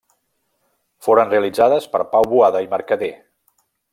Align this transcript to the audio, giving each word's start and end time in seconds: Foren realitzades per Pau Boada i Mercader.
Foren 1.07 1.29
realitzades 1.33 1.85
per 1.93 2.03
Pau 2.15 2.27
Boada 2.33 2.65
i 2.67 2.73
Mercader. 2.75 3.13